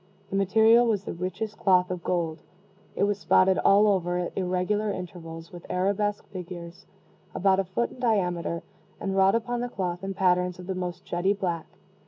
[0.31, 2.41] The material was the richest cloth of gold.
[2.95, 6.87] It was spotted all over, at irregular intervals, with arabesque figures,
[7.35, 8.63] about a foot in diameter,
[8.99, 11.67] and wrought upon the cloth in patterns of the most jetty black.